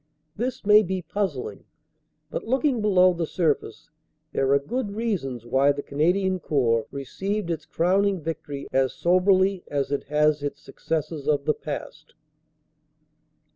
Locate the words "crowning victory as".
7.67-8.93